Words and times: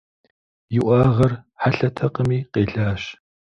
И 0.77 0.79
уӏэгъэр 0.87 1.33
хьэлъэтэкъыми 1.61 2.39
къелащ. 2.51 3.03